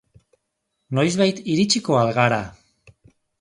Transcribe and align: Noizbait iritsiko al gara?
Noizbait 0.99 1.41
iritsiko 1.53 1.99
al 2.01 2.11
gara? 2.17 2.41